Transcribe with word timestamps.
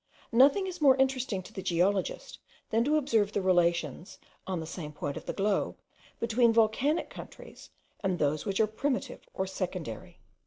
Nothing 0.31 0.65
is 0.65 0.81
more 0.81 0.95
interesting 0.95 1.43
to 1.43 1.53
the 1.53 1.61
geologist, 1.61 2.39
than 2.71 2.83
to 2.85 2.97
observe 2.97 3.31
the 3.33 3.41
relations, 3.43 4.17
on 4.47 4.59
the 4.59 4.65
same 4.65 4.91
point 4.93 5.15
of 5.15 5.27
the 5.27 5.31
globe, 5.31 5.77
between 6.19 6.51
volcanic 6.51 7.11
countries, 7.11 7.69
and 8.03 8.17
those 8.17 8.43
which 8.43 8.59
are 8.59 8.65
primitive 8.65 9.29
or 9.35 9.45
secondary. 9.45 10.19